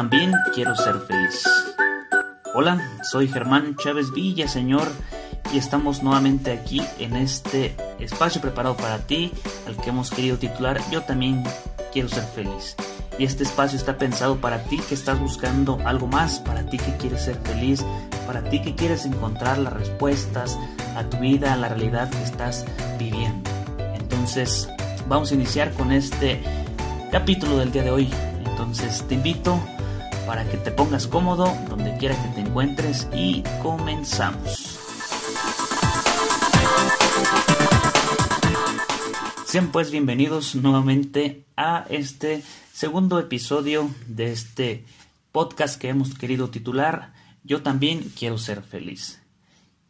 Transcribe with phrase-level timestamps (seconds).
[0.00, 1.44] también quiero ser feliz.
[2.54, 4.88] Hola, soy Germán Chávez Villa, Señor,
[5.52, 9.30] y estamos nuevamente aquí en este espacio preparado para ti,
[9.66, 11.44] al que hemos querido titular Yo también
[11.92, 12.76] quiero ser feliz.
[13.18, 16.96] Y este espacio está pensado para ti que estás buscando algo más, para ti que
[16.96, 17.84] quieres ser feliz,
[18.26, 20.58] para ti que quieres encontrar las respuestas
[20.96, 22.64] a tu vida, a la realidad que estás
[22.98, 23.50] viviendo.
[23.92, 24.66] Entonces,
[25.06, 26.40] vamos a iniciar con este
[27.12, 28.08] capítulo del día de hoy.
[28.46, 29.60] Entonces, te invito
[30.26, 34.78] para que te pongas cómodo donde quiera que te encuentres y comenzamos.
[39.46, 44.84] Sean pues bienvenidos nuevamente a este segundo episodio de este
[45.32, 49.20] podcast que hemos querido titular Yo también quiero ser feliz.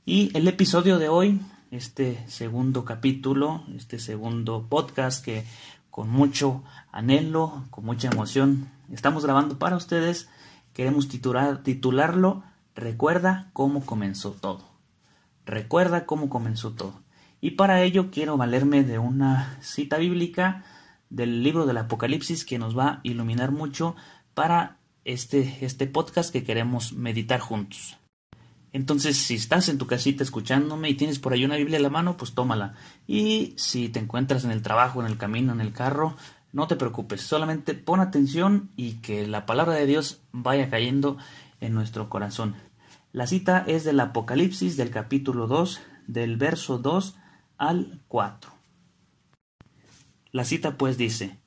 [0.07, 1.41] Y el episodio de hoy,
[1.71, 5.45] este segundo capítulo, este segundo podcast que
[5.91, 10.29] con mucho anhelo, con mucha emoción estamos grabando para ustedes,
[10.73, 14.65] queremos titular, titularlo Recuerda cómo comenzó todo.
[15.45, 17.03] Recuerda cómo comenzó todo.
[17.41, 20.65] Y para ello quiero valerme de una cita bíblica
[21.09, 23.97] del libro del Apocalipsis que nos va a iluminar mucho
[24.35, 27.97] para este, este podcast que queremos meditar juntos.
[28.73, 31.91] Entonces, si estás en tu casita escuchándome y tienes por ahí una Biblia en la
[31.91, 32.75] mano, pues tómala.
[33.07, 36.17] Y si te encuentras en el trabajo, en el camino, en el carro,
[36.53, 41.17] no te preocupes, solamente pon atención y que la palabra de Dios vaya cayendo
[41.61, 42.57] en nuestro corazón.
[43.13, 47.17] La cita es del Apocalipsis del capítulo 2, del verso 2
[47.59, 48.53] al 4.
[50.33, 51.39] La cita pues dice,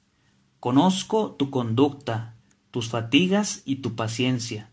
[0.59, 2.35] Conozco tu conducta,
[2.71, 4.69] tus fatigas y tu paciencia.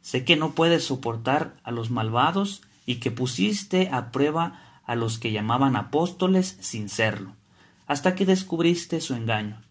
[0.00, 5.18] Sé que no puedes soportar a los malvados y que pusiste a prueba a los
[5.18, 7.34] que llamaban apóstoles sin serlo,
[7.86, 9.62] hasta que descubriste su engaño.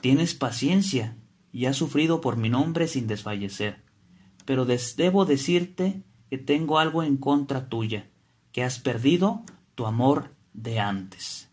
[0.00, 1.16] Tienes paciencia
[1.52, 3.82] y has sufrido por mi nombre sin desfallecer.
[4.44, 8.10] Pero debo decirte que tengo algo en contra tuya,
[8.50, 9.42] que has perdido
[9.74, 11.50] tu amor de antes.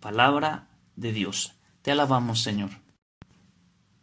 [0.00, 1.54] Palabra de Dios.
[1.82, 2.70] Te alabamos, Señor.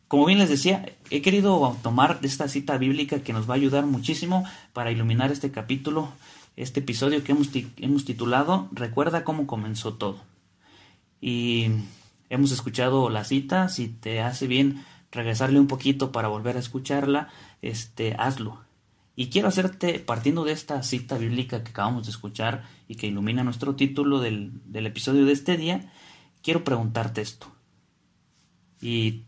[0.08, 3.86] Como bien les decía, he querido tomar esta cita bíblica que nos va a ayudar
[3.86, 6.12] muchísimo para iluminar este capítulo,
[6.56, 10.22] este episodio que hemos, hemos titulado Recuerda cómo comenzó todo.
[11.20, 11.68] Y
[12.30, 17.30] hemos escuchado la cita, si te hace bien regresarle un poquito para volver a escucharla,
[17.62, 18.60] este, hazlo.
[19.16, 23.44] Y quiero hacerte, partiendo de esta cita bíblica que acabamos de escuchar y que ilumina
[23.44, 25.92] nuestro título del, episodio de este día,
[26.42, 27.48] quiero preguntarte esto.
[28.82, 29.26] Y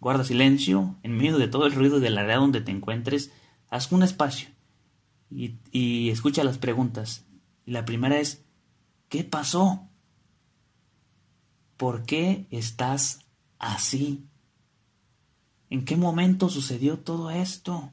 [0.00, 3.32] guarda silencio, en medio de todo el ruido de la área donde te encuentres,
[3.70, 4.48] haz un espacio
[5.30, 7.24] y, escucha las preguntas.
[7.66, 8.44] La primera es,
[9.08, 9.88] ¿qué pasó?
[11.76, 13.20] ¿Por qué estás
[13.58, 14.24] así?
[15.70, 17.92] ¿En qué momento sucedió todo esto?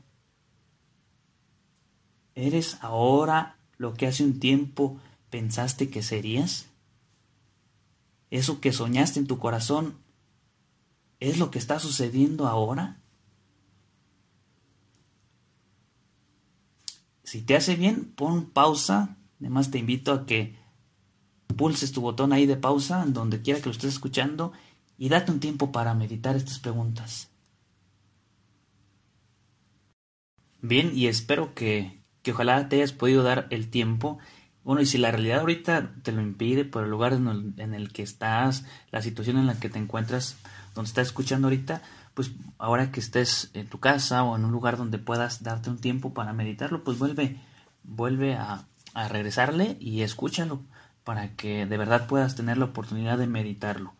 [2.35, 6.67] ¿Eres ahora lo que hace un tiempo pensaste que serías?
[8.31, 9.97] ¿Eso que soñaste en tu corazón
[11.19, 13.01] es lo que está sucediendo ahora?
[17.35, 19.17] Si te hace bien, pon pausa.
[19.41, 20.55] Además te invito a que
[21.57, 24.53] pulses tu botón ahí de pausa, en donde quiera que lo estés escuchando,
[24.97, 27.29] y date un tiempo para meditar estas preguntas.
[30.61, 34.17] Bien, y espero que que ojalá te hayas podido dar el tiempo.
[34.63, 38.01] Bueno, y si la realidad ahorita te lo impide por el lugar en el, que
[38.01, 40.37] estás, la situación en la que te encuentras,
[40.73, 41.81] donde estás escuchando ahorita,
[42.15, 45.77] pues ahora que estés en tu casa o en un lugar donde puedas darte un
[45.77, 47.39] tiempo para meditarlo, pues vuelve,
[47.83, 48.65] vuelve a,
[49.09, 50.61] regresarle y escúchalo
[51.03, 53.93] para que de verdad puedas tener la oportunidad de meditarlo.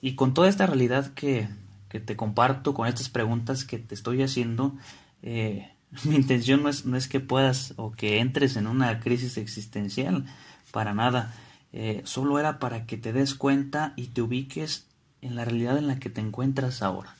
[0.00, 1.48] Y con toda esta realidad que,
[1.88, 4.74] te comparto, con estas preguntas que te estoy haciendo,
[5.22, 5.72] eh,
[6.04, 10.24] Mi intención no es, no es que puedas o que entres en una crisis existencial,
[10.70, 11.34] para nada.
[11.72, 14.86] Eh, solo era para que te des cuenta y te ubiques
[15.20, 17.14] en la realidad en la que te encuentras ahora.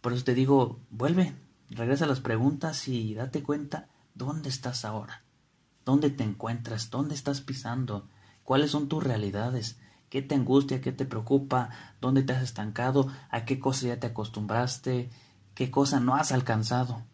[0.00, 1.34] Por eso te digo, vuelve,
[1.70, 5.24] regresa a las preguntas y date cuenta dónde estás ahora,
[5.84, 8.08] dónde te encuentras, dónde estás pisando,
[8.44, 9.78] cuáles son tus realidades,
[10.08, 14.08] qué te angustia, qué te preocupa, dónde te has estancado, a qué cosa ya te
[14.08, 15.10] acostumbraste,
[15.54, 17.04] qué cosa no has alcanzado.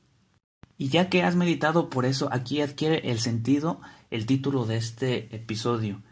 [0.77, 3.81] Y ya que has meditado por eso, aquí adquiere el sentido
[4.11, 6.03] el título de este episodio.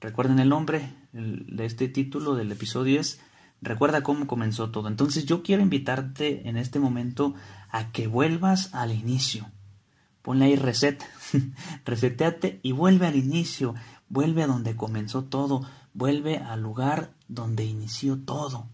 [0.00, 3.20] Recuerden el nombre de este título del episodio es
[3.62, 4.88] Recuerda cómo comenzó todo.
[4.88, 7.34] Entonces yo quiero invitarte en este momento
[7.70, 9.50] a que vuelvas al inicio.
[10.22, 11.02] Ponle ahí reset,
[11.84, 13.74] reseteate y vuelve al inicio,
[14.08, 15.62] vuelve a donde comenzó todo,
[15.94, 18.68] vuelve al lugar donde inició todo.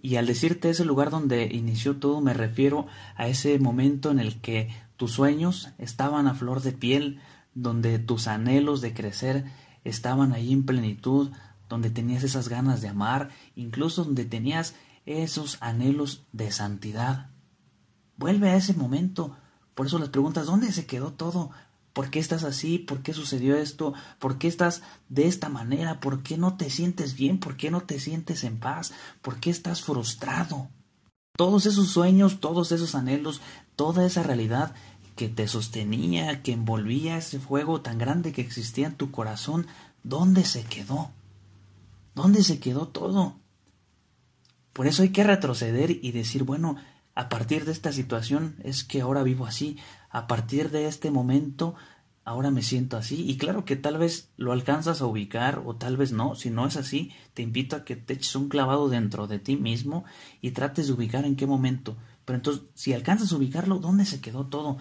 [0.00, 4.40] Y al decirte ese lugar donde inició todo, me refiero a ese momento en el
[4.40, 7.20] que tus sueños estaban a flor de piel,
[7.54, 9.44] donde tus anhelos de crecer
[9.84, 11.30] estaban ahí en plenitud,
[11.72, 14.74] donde tenías esas ganas de amar, incluso donde tenías
[15.06, 17.30] esos anhelos de santidad.
[18.18, 19.38] Vuelve a ese momento.
[19.74, 21.50] Por eso les preguntas, ¿dónde se quedó todo?
[21.94, 22.76] ¿Por qué estás así?
[22.78, 23.94] ¿Por qué sucedió esto?
[24.18, 25.98] ¿Por qué estás de esta manera?
[25.98, 27.38] ¿Por qué no te sientes bien?
[27.38, 28.92] ¿Por qué no te sientes en paz?
[29.22, 30.68] ¿Por qué estás frustrado?
[31.38, 33.40] Todos esos sueños, todos esos anhelos,
[33.76, 34.74] toda esa realidad
[35.16, 39.66] que te sostenía, que envolvía ese fuego tan grande que existía en tu corazón,
[40.02, 41.12] ¿dónde se quedó?
[42.14, 43.36] ¿Dónde se quedó todo?
[44.72, 46.76] Por eso hay que retroceder y decir, bueno,
[47.14, 49.76] a partir de esta situación es que ahora vivo así,
[50.10, 51.74] a partir de este momento
[52.24, 55.96] ahora me siento así y claro que tal vez lo alcanzas a ubicar o tal
[55.96, 59.26] vez no, si no es así, te invito a que te eches un clavado dentro
[59.26, 60.04] de ti mismo
[60.40, 61.96] y trates de ubicar en qué momento.
[62.24, 64.78] Pero entonces, si alcanzas a ubicarlo, ¿dónde se quedó todo?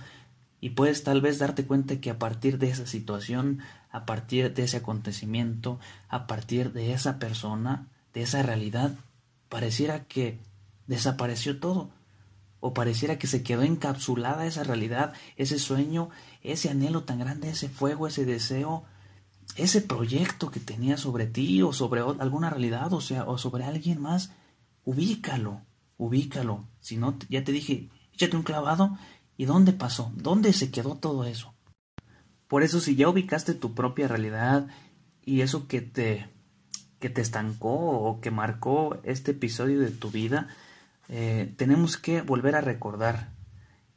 [0.59, 3.59] Y puedes tal vez darte cuenta que a partir de esa situación,
[3.91, 5.79] a partir de ese acontecimiento,
[6.09, 8.95] a partir de esa persona, de esa realidad,
[9.49, 10.39] pareciera que
[10.87, 11.89] desapareció todo
[12.61, 16.09] o pareciera que se quedó encapsulada esa realidad, ese sueño,
[16.43, 18.85] ese anhelo tan grande, ese fuego, ese deseo,
[19.55, 23.99] ese proyecto que tenía sobre ti o sobre alguna realidad, o sea, o sobre alguien
[23.99, 24.31] más,
[24.85, 25.61] ubícalo,
[25.97, 26.67] ubícalo.
[26.79, 28.97] Si no, ya te dije, échate un clavado
[29.37, 30.11] y ¿dónde pasó?
[30.15, 31.53] ¿Dónde se quedó todo eso?
[32.51, 34.67] Por eso si ya ubicaste tu propia realidad
[35.23, 36.27] y eso que te
[36.99, 40.49] que te estancó o que marcó este episodio de tu vida,
[41.07, 43.29] eh, tenemos que volver a recordar.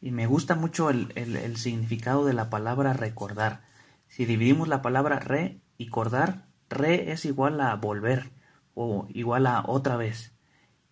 [0.00, 3.64] Y me gusta mucho el, el, significado de la palabra recordar.
[4.06, 8.30] Si dividimos la palabra re y cordar, re es igual a volver
[8.74, 10.32] o igual a otra vez.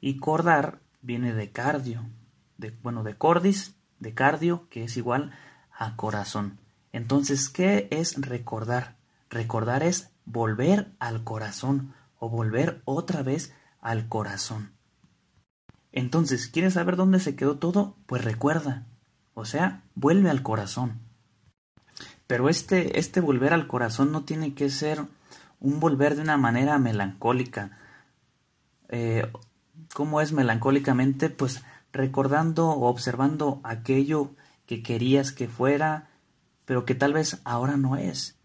[0.00, 2.10] Y cordar viene de cardio,
[2.58, 5.30] de, bueno, de cordis, de cardio, que es igual
[5.70, 6.58] a corazón.
[6.92, 8.96] Entonces, ¿qué es recordar?
[9.30, 14.72] Recordar es volver al corazón o volver otra vez al corazón.
[15.90, 17.96] Entonces, ¿quieres saber dónde se quedó todo?
[18.06, 18.86] Pues recuerda,
[19.34, 21.00] o sea, vuelve al corazón.
[22.26, 25.02] Pero este, este volver al corazón no tiene que ser
[25.60, 27.78] un volver de una manera melancólica.
[28.88, 29.30] Eh,
[29.94, 31.28] ¿Cómo es melancólicamente?
[31.28, 31.62] Pues
[31.92, 34.30] recordando o observando aquello
[34.66, 36.08] que querías que fuera,
[36.72, 38.38] pero que tal vez ahora no es.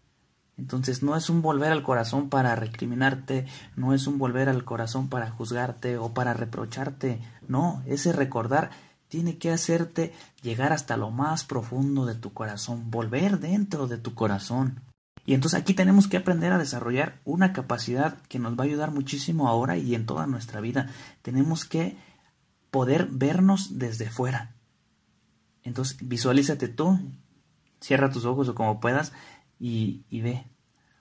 [0.58, 5.08] Entonces no es un volver al corazón para recriminarte, no es un volver al corazón
[5.08, 8.68] para juzgarte o para reprocharte, no, ese recordar
[9.08, 14.12] tiene que hacerte llegar hasta lo más profundo de tu corazón, volver dentro de tu
[14.12, 14.82] corazón.
[15.24, 18.90] Y entonces aquí tenemos que aprender a desarrollar una capacidad que nos va a ayudar
[18.90, 20.90] muchísimo ahora y en toda nuestra vida.
[21.22, 21.96] Tenemos que
[22.70, 24.54] poder vernos desde fuera.
[25.62, 27.00] Entonces visualízate tú,
[27.80, 29.12] cierra tus ojos o como puedas
[29.58, 30.46] y, ve.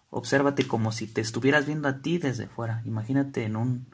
[0.09, 2.81] Obsérvate como si te estuvieras viendo a ti desde fuera.
[2.85, 3.87] Imagínate en un,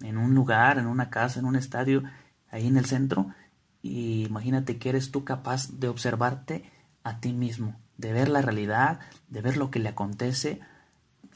[0.00, 2.02] en un lugar, en una casa, en un estadio,
[2.50, 3.34] ahí en el centro,
[3.82, 6.70] y imagínate que eres tú capaz de observarte
[7.02, 10.60] a ti mismo, de ver la realidad, de ver lo que le acontece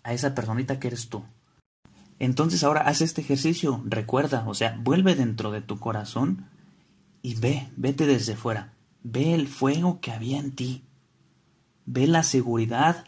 [0.04, 1.24] a esa personita que eres tú.
[2.18, 6.46] Entonces ahora haz este ejercicio, recuerda, o sea, vuelve dentro de tu corazón
[7.20, 8.72] y ve, vete desde fuera,
[9.06, 10.86] ve el fuego que había en ti,
[11.86, 13.04] Ve la seguridad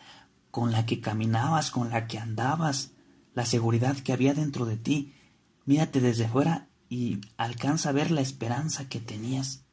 [0.52, 2.92] con la que caminabas, con la que andabas,
[3.34, 5.14] la seguridad que había dentro de ti.
[5.66, 9.64] Mírate desde fuera y alcanza a ver la esperanza que tenías.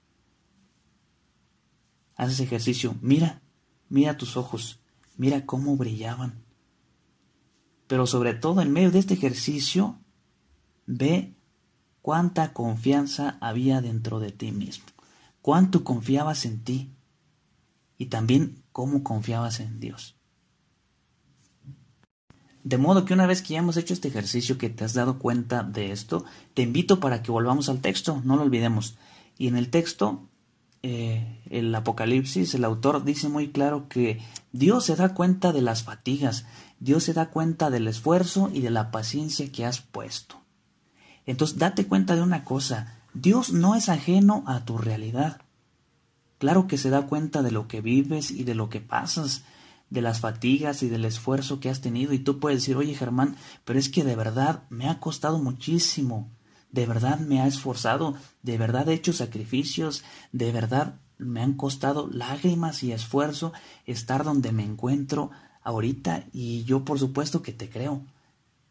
[2.15, 2.96] Haz ese ejercicio.
[3.01, 3.44] Mira,
[3.88, 4.79] mira tus ojos,
[5.17, 6.44] mira cómo brillaban.
[7.86, 10.00] Pero sobre todo en medio de este ejercicio,
[10.88, 11.36] ve
[12.01, 14.86] cuánta confianza había dentro de ti mismo,
[15.45, 16.95] cuánto confiabas en ti
[17.99, 20.15] y también cómo confiabas en Dios.
[22.63, 25.19] De modo que una vez que ya hemos hecho este ejercicio, que te has dado
[25.19, 26.25] cuenta de esto,
[26.55, 28.97] te invito para que volvamos al texto, no lo olvidemos.
[29.37, 30.27] Y en el texto,
[30.81, 35.83] eh, el Apocalipsis, el autor dice muy claro que Dios se da cuenta de las
[35.83, 36.47] fatigas,
[36.79, 40.41] Dios se da cuenta del esfuerzo y de la paciencia que has puesto.
[41.27, 45.41] Entonces, date cuenta de una cosa, Dios no es ajeno a tu realidad.
[46.38, 49.45] Claro que se da cuenta de lo que vives y de lo que pasas,
[49.89, 53.38] de las fatigas y del esfuerzo que has tenido y tú puedes decir, oye Germán,
[53.63, 56.29] pero es que de verdad me ha costado muchísimo,
[56.72, 60.03] de verdad me ha esforzado, de verdad he hecho sacrificios,
[60.34, 63.53] de verdad me han costado lágrimas y esfuerzo
[63.86, 65.31] estar donde me encuentro
[65.63, 68.01] ahorita y yo por supuesto que te creo.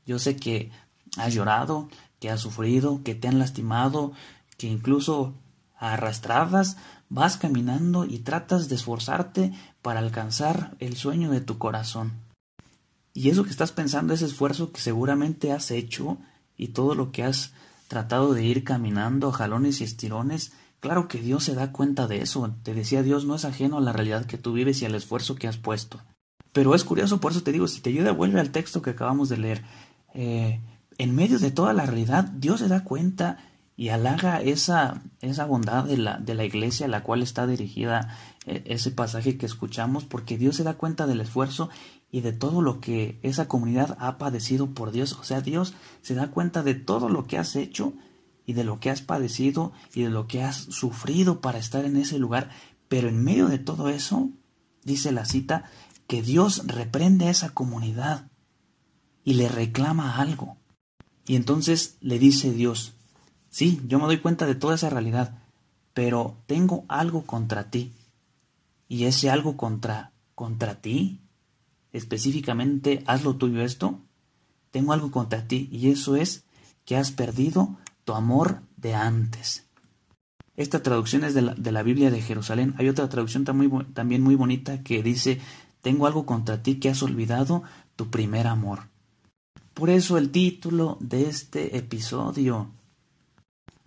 [0.05, 0.71] Yo sé que
[1.17, 1.89] has llorado,
[2.25, 4.13] que has sufrido, que te han lastimado,
[4.57, 5.35] que incluso
[5.77, 6.79] arrastradas
[7.11, 9.53] vas caminando y tratas de esforzarte
[9.83, 12.13] para alcanzar el sueño de tu corazón.
[13.13, 16.17] Y eso que estás pensando, ese esfuerzo que seguramente has hecho
[16.57, 17.53] y todo lo que has
[17.89, 22.55] tratado de ir caminando jalones y estirones, claro que Dios se da cuenta de eso.
[22.63, 25.35] Te decía Dios no es ajeno a la realidad que tú vives y al esfuerzo
[25.35, 26.01] que has puesto.
[26.55, 29.29] Pero es curioso, por eso te digo, si te ayuda, vuelve al texto que acabamos
[29.29, 29.63] de leer.
[30.15, 30.59] Eh,
[30.99, 33.39] en medio de toda la realidad, Dios se da cuenta
[33.77, 38.17] y halaga esa, esa bondad de la, de la iglesia a la cual está dirigida
[38.47, 41.71] eh, ese pasaje que escuchamos, porque Dios se da cuenta del esfuerzo
[42.13, 45.15] y de todo lo que esa comunidad ha padecido por Dios.
[45.15, 47.95] O sea, Dios se da cuenta de todo lo que has hecho
[48.47, 51.97] y de lo que has padecido y de lo que has sufrido para estar en
[51.97, 52.51] ese lugar.
[52.89, 54.31] Pero en medio de todo eso,
[54.85, 55.65] dice la cita,
[56.07, 58.31] que Dios reprende a esa comunidad
[59.25, 60.59] y le reclama algo.
[61.27, 62.95] Y entonces le dice Dios,
[63.55, 65.39] Sí, yo me doy cuenta de toda esa realidad,
[65.93, 67.93] pero tengo algo contra ti.
[68.89, 71.21] Y ese algo contra contra ti,
[71.93, 74.01] específicamente, haz lo tuyo esto.
[74.73, 76.43] Tengo algo contra ti y eso es
[76.85, 79.69] que has perdido tu amor de antes.
[80.57, 82.75] Esta traducción es de la, de la Biblia de Jerusalén.
[82.77, 85.41] Hay otra traducción también muy bonita que dice,
[85.81, 87.63] tengo algo contra ti que has olvidado
[87.95, 88.89] tu primer amor.
[89.75, 92.71] Por eso el título de este episodio,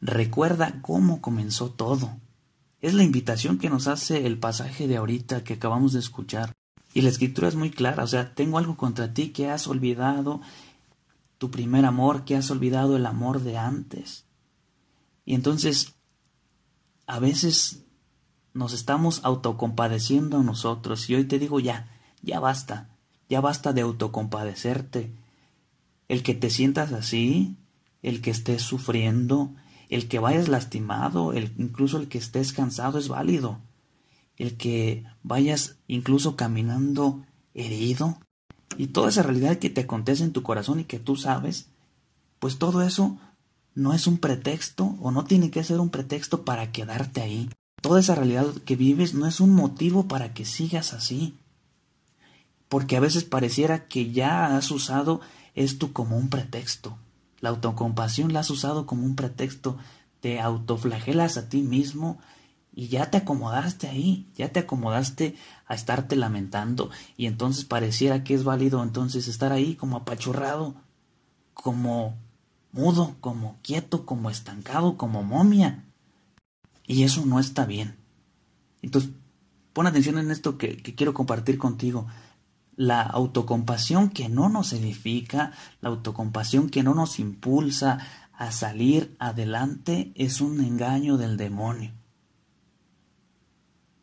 [0.01, 2.17] Recuerda cómo comenzó todo.
[2.81, 6.53] Es la invitación que nos hace el pasaje de ahorita que acabamos de escuchar.
[6.93, 10.41] Y la escritura es muy clara, o sea, tengo algo contra ti que has olvidado
[11.37, 14.25] tu primer amor, que has olvidado el amor de antes.
[15.25, 15.95] Y entonces,
[17.07, 17.83] a veces
[18.53, 21.91] nos estamos autocompadeciendo a nosotros y hoy te digo ya,
[22.21, 22.89] ya basta,
[23.29, 25.11] ya basta de autocompadecerte.
[26.07, 27.57] El que te sientas así,
[28.01, 29.53] el que estés sufriendo,
[29.89, 33.59] el que vayas lastimado, el, incluso el que estés cansado es válido.
[34.37, 38.19] El que vayas incluso caminando herido.
[38.77, 41.69] Y toda esa realidad que te acontece en tu corazón y que tú sabes,
[42.39, 43.17] pues todo eso
[43.73, 47.49] no es un pretexto o no tiene que ser un pretexto para quedarte ahí.
[47.81, 51.35] Toda esa realidad que vives no es un motivo para que sigas así.
[52.69, 55.21] Porque a veces pareciera que ya has usado
[55.57, 56.97] esto como un pretexto.
[57.39, 59.77] La autocompasión la has usado como un pretexto,
[60.21, 62.19] te autoflagelas a ti mismo
[62.73, 65.35] y ya te acomodaste ahí, ya te acomodaste
[65.65, 70.75] a estarte lamentando y entonces pareciera que es válido entonces estar ahí como apachurrado,
[71.53, 72.15] como
[72.71, 75.85] mudo, como quieto, como estancado, como momia.
[76.85, 77.97] Y eso no está bien.
[78.83, 79.11] Entonces,
[79.73, 82.07] pon atención en esto que quiero compartir contigo
[82.77, 87.97] la autocompasión que no nos edifica, la autocompasión que no nos impulsa
[88.33, 91.91] a salir adelante es un engaño del demonio.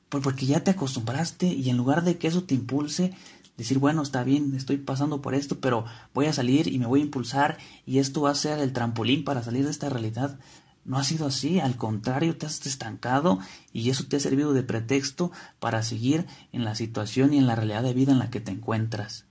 [0.08, 3.14] Porque ya te acostumbraste y en lugar de que eso te impulse,
[3.56, 7.00] decir, bueno, está bien, estoy pasando por esto, pero voy a salir y me voy
[7.00, 10.38] a impulsar y esto va a ser el trampolín para salir de esta realidad,
[10.84, 13.38] no ha sido así, al contrario, te has estancado
[13.72, 17.54] y eso te ha servido de pretexto para seguir en la situación y en la
[17.54, 19.26] realidad de vida en la que te encuentras.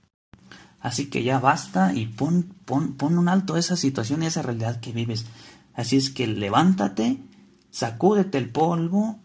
[0.80, 4.42] Así que ya basta y pon, pon, un alto a esa situación y a esa
[4.42, 5.24] realidad que vives.
[5.72, 7.22] Así es que levántate,
[7.70, 9.18] sacúdete el polvo,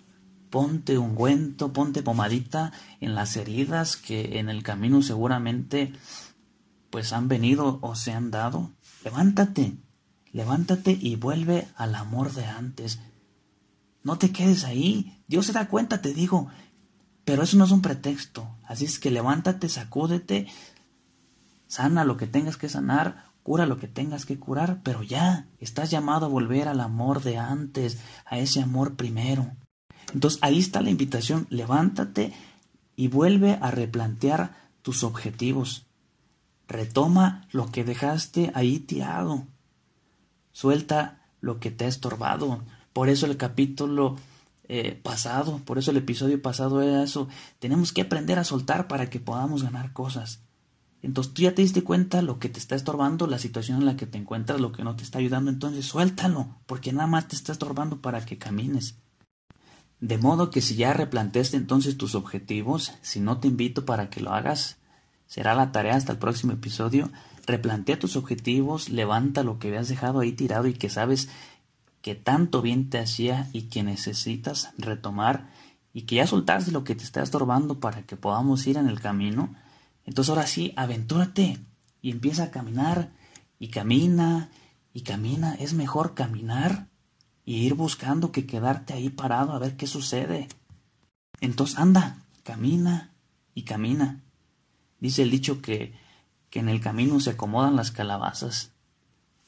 [0.50, 2.71] ponte ungüento, ponte pomadita
[3.01, 5.93] en las heridas que en el camino seguramente
[6.89, 8.71] pues han venido o se han dado.
[9.03, 9.75] Levántate,
[10.31, 13.00] Levántate y vuelve al amor de antes.
[14.03, 15.21] No te quedes ahí.
[15.27, 16.50] Dios se da cuenta, te digo.
[17.25, 18.48] Pero eso no es un pretexto.
[18.67, 20.48] Así es que levántate, sacúdete,
[21.67, 25.91] sana lo que tengas que sanar, cura lo que tengas que curar, pero ya estás
[25.91, 29.51] llamado a volver al amor de antes, a ese amor primero.
[30.13, 31.48] Entonces ahí está la invitación.
[31.50, 32.33] Levántate
[32.95, 35.86] y vuelve a replantear tus objetivos.
[36.67, 39.45] Retoma lo que dejaste ahí tirado.
[40.51, 42.63] Suelta lo que te ha estorbado.
[42.94, 44.18] Por eso el capítulo
[44.68, 47.27] eh, pasado, por eso el episodio pasado era eso.
[47.60, 50.41] Tenemos que aprender a soltar para que podamos ganar cosas.
[51.01, 53.96] Entonces tú ya te diste cuenta lo que te está estorbando, la situación en la
[53.96, 57.36] que te encuentras, lo que no te está ayudando, entonces suéltalo, porque nada más te
[57.36, 58.96] está estorbando para que camines.
[60.01, 64.22] De modo que si ya replanteaste entonces tus objetivos, si no te invito para que
[64.22, 64.77] lo hagas,
[65.25, 67.10] será la tarea hasta el próximo episodio,
[67.46, 71.29] Replantea tus objetivos, levanta lo que habías dejado ahí tirado y que sabes
[72.01, 75.50] que tanto bien te hacía y que necesitas retomar
[75.93, 79.00] y que ya soltaste lo que te está estorbando para que podamos ir en el
[79.01, 79.53] camino.
[80.05, 81.58] Entonces ahora sí, aventúrate
[82.01, 83.12] y empieza a caminar
[83.62, 84.50] Y camina,
[84.93, 85.53] y camina.
[85.55, 86.88] Es mejor caminar
[87.46, 90.48] y ir buscando que quedarte ahí parado a ver qué sucede.
[91.41, 93.12] Entonces anda, camina
[93.53, 94.22] y camina.
[95.00, 95.93] Dice el dicho que,
[96.50, 98.72] que en el camino se acomodan las calabazas.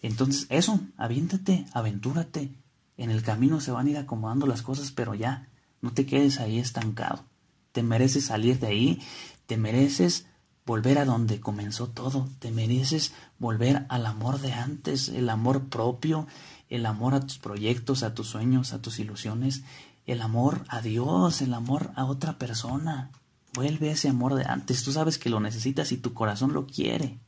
[0.02, 2.52] Entonces eso, aviéntate, aventúrate.
[2.98, 5.50] En el camino se van a ir acomodando las cosas, pero ya,
[5.82, 7.24] no te quedes ahí estancado.
[7.72, 9.02] Te mereces salir de ahí,
[9.46, 10.26] te mereces
[10.66, 16.28] volver a donde comenzó todo, te mereces volver al amor de antes, el amor propio,
[16.70, 19.64] el amor a tus proyectos, a tus sueños, a tus ilusiones,
[20.06, 23.12] el amor a Dios, el amor a otra persona.
[23.54, 27.20] Vuelve ese amor de antes, tú sabes que lo necesitas y tu corazón lo quiere.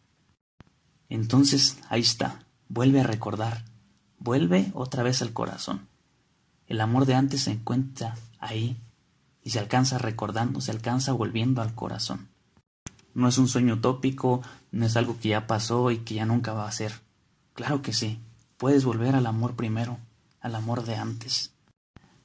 [1.09, 2.39] Entonces, ahí está,
[2.69, 3.65] vuelve a recordar,
[4.19, 5.87] vuelve otra vez al corazón.
[6.67, 8.77] El amor de antes se encuentra ahí
[9.43, 12.29] y se alcanza recordando, se alcanza volviendo al corazón.
[13.13, 16.53] No es un sueño utópico, no es algo que ya pasó y que ya nunca
[16.53, 16.93] va a ser.
[17.53, 18.19] Claro que sí,
[18.57, 19.99] puedes volver al amor primero,
[20.39, 21.51] al amor de antes.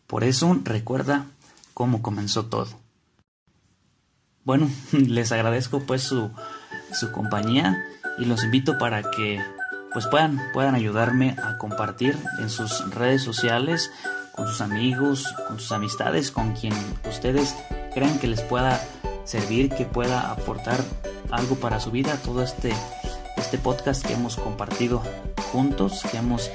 [0.07, 1.27] Por eso recuerda
[1.75, 2.69] cómo comenzó todo.
[4.49, 6.31] Bueno, les agradezco pues su,
[6.91, 7.85] su compañía
[8.19, 9.39] y los invito para que
[9.93, 13.91] pues puedan, puedan ayudarme a compartir en sus redes sociales
[14.35, 16.73] con sus amigos, con sus amistades, con quien
[17.07, 17.55] ustedes
[17.93, 18.83] crean que les pueda
[19.27, 20.83] servir, que pueda aportar
[21.31, 22.73] algo para su vida, todo este,
[23.37, 25.03] este podcast que hemos compartido
[25.53, 26.51] juntos, que hemos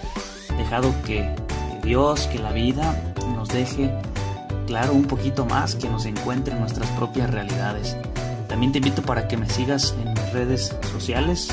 [0.57, 1.35] dejado que,
[1.83, 3.91] Dios, que la vida nos deje
[4.73, 7.95] claro un poquito más, que nos encuentre en nuestras propias realidades.
[8.49, 11.47] También te invito para que me sigas en mis redes sociales.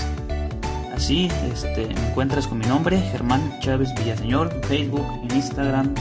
[0.95, 5.95] Así este, me encuentras con mi nombre, Germán Chávez Villaseñor, en Facebook, en Instagram,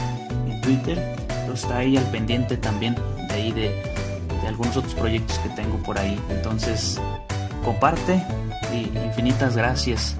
[0.62, 0.98] Twitter.
[1.40, 2.96] Entonces está ahí al pendiente también
[3.28, 3.82] de ahí de,
[4.48, 6.18] algunos otros proyectos que tengo por ahí.
[6.30, 6.98] Entonces
[7.62, 8.24] comparte
[8.72, 10.16] y infinitas gracias.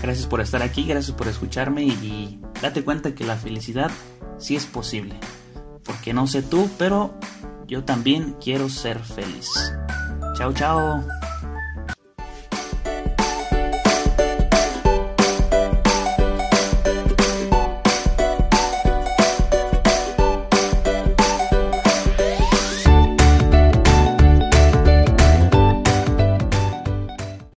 [0.00, 3.90] Gracias por estar aquí, gracias por escucharme y date cuenta que la felicidad
[4.38, 5.16] sí es posible.
[5.86, 7.14] Porque no sé tú, pero
[7.66, 9.48] yo también quiero ser feliz.
[10.36, 11.04] Chao, chao.